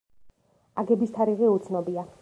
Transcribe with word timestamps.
აგების 0.83 1.15
თარიღი 1.19 1.51
უცნობია. 1.59 2.13